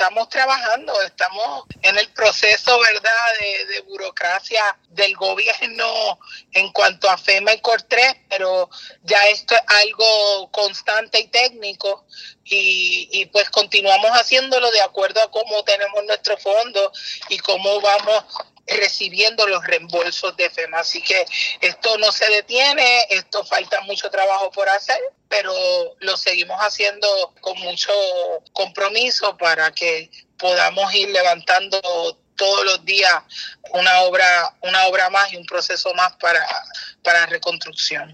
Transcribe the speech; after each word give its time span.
estamos 0.00 0.30
trabajando, 0.30 0.98
estamos 1.02 1.64
en 1.82 1.98
el 1.98 2.08
proceso, 2.12 2.80
¿verdad?, 2.80 3.10
de, 3.68 3.80
burocracia 3.82 4.78
del 4.88 5.14
gobierno 5.14 6.18
en 6.52 6.72
cuanto 6.72 7.10
a 7.10 7.18
FEMA 7.18 7.52
y 7.52 7.60
COR3, 7.60 8.24
pero 8.30 8.70
ya 9.02 9.22
esto 9.28 9.54
es 9.54 9.60
algo 9.66 10.50
constante 10.52 11.20
y 11.20 11.28
técnico 11.28 12.06
y, 12.44 13.10
y 13.12 13.26
pues 13.26 13.50
continuamos 13.50 14.10
haciéndolo 14.12 14.70
de 14.70 14.80
acuerdo 14.80 15.20
a 15.20 15.30
cómo 15.30 15.64
tenemos 15.64 16.02
nuestro 16.04 16.38
fondo 16.38 16.92
y 17.28 17.38
cómo 17.38 17.80
vamos 17.82 18.24
recibiendo 18.70 19.46
los 19.46 19.64
reembolsos 19.64 20.36
de 20.36 20.50
FEMA. 20.50 20.80
Así 20.80 21.02
que 21.02 21.24
esto 21.60 21.98
no 21.98 22.12
se 22.12 22.28
detiene, 22.28 23.06
esto 23.10 23.44
falta 23.44 23.80
mucho 23.82 24.10
trabajo 24.10 24.50
por 24.50 24.68
hacer, 24.68 25.00
pero 25.28 25.52
lo 25.98 26.16
seguimos 26.16 26.58
haciendo 26.60 27.34
con 27.40 27.58
mucho 27.60 27.92
compromiso 28.52 29.36
para 29.36 29.70
que 29.72 30.10
podamos 30.38 30.92
ir 30.94 31.10
levantando 31.10 31.80
todos 32.36 32.64
los 32.64 32.84
días 32.86 33.22
una 33.72 34.00
obra, 34.00 34.56
una 34.62 34.86
obra 34.86 35.10
más 35.10 35.30
y 35.32 35.36
un 35.36 35.44
proceso 35.44 35.92
más 35.94 36.16
para, 36.16 36.42
para 37.02 37.26
reconstrucción. 37.26 38.08